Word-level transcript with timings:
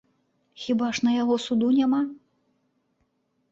Хіба 0.61 0.87
ж 0.99 1.03
на 1.09 1.13
яго 1.17 1.37
суду 1.45 1.69
няма? 1.79 2.01